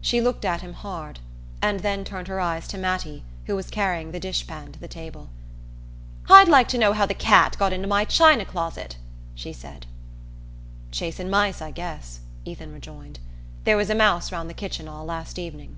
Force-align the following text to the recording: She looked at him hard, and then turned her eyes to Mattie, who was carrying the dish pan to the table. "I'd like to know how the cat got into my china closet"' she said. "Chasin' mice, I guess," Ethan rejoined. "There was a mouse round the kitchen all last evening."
She 0.00 0.22
looked 0.22 0.46
at 0.46 0.62
him 0.62 0.72
hard, 0.72 1.20
and 1.60 1.80
then 1.80 2.04
turned 2.06 2.26
her 2.26 2.40
eyes 2.40 2.66
to 2.68 2.78
Mattie, 2.78 3.22
who 3.44 3.54
was 3.54 3.68
carrying 3.68 4.10
the 4.10 4.18
dish 4.18 4.46
pan 4.46 4.72
to 4.72 4.78
the 4.78 4.88
table. 4.88 5.28
"I'd 6.26 6.48
like 6.48 6.68
to 6.68 6.78
know 6.78 6.94
how 6.94 7.04
the 7.04 7.12
cat 7.12 7.58
got 7.58 7.70
into 7.70 7.86
my 7.86 8.06
china 8.06 8.46
closet"' 8.46 8.96
she 9.34 9.52
said. 9.52 9.84
"Chasin' 10.90 11.28
mice, 11.28 11.60
I 11.60 11.70
guess," 11.70 12.20
Ethan 12.46 12.72
rejoined. 12.72 13.18
"There 13.64 13.76
was 13.76 13.90
a 13.90 13.94
mouse 13.94 14.32
round 14.32 14.48
the 14.48 14.54
kitchen 14.54 14.88
all 14.88 15.04
last 15.04 15.38
evening." 15.38 15.76